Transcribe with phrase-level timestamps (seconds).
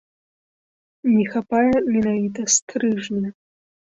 [1.15, 3.29] Не хапае менавіта стрыжня.